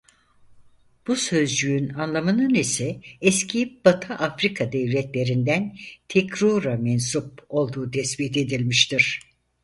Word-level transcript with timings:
Bu 1.07 1.15
sözcüğün 1.15 1.89
anlamının 1.89 2.53
ise 2.53 2.99
eski 3.21 3.79
Batı 3.85 4.13
Afrika 4.13 4.71
devletlerinden 4.71 5.77
"Tekrûr'a 6.07 6.77
mensup" 6.77 7.45
olduğu 7.49 7.91
tespit 7.91 8.37
edilmiştir. 8.37 9.19